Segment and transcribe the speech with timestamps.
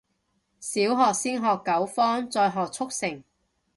[0.59, 3.23] 小學先學九方，再學速成